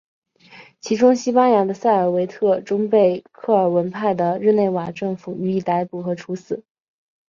[0.79, 6.63] 其中西班牙的塞尔维特终被克尔文派的日内瓦政府予以逮捕和处死。